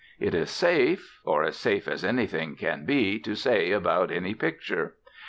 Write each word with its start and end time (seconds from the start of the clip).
It 0.19 0.33
is 0.33 0.49
safe, 0.49 1.21
or 1.25 1.43
as 1.43 1.55
safe 1.57 1.87
as 1.87 2.03
anything 2.03 2.55
can 2.55 2.87
be, 2.87 3.19
to 3.19 3.35
say 3.35 3.69
about 3.71 4.09
any 4.11 4.33
picture. 4.33 4.95